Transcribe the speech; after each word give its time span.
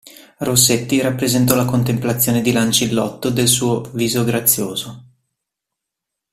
Rossetti 0.39 0.99
rappresentò 0.99 1.53
la 1.53 1.65
contemplazione 1.65 2.41
di 2.41 2.51
Lancillotto 2.51 3.29
del 3.29 3.47
suo 3.47 3.81
"viso 3.81 4.23
grazioso". 4.23 5.05